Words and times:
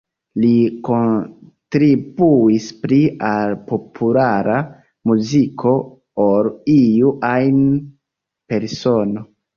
Li 0.43 0.51
kontribuis 0.85 2.69
pli 2.85 2.97
al 3.27 3.53
populara 3.73 4.55
muziko 5.11 5.75
ol 6.27 6.51
iu 6.79 7.13
ajn 7.33 7.61
persono. 8.53 9.29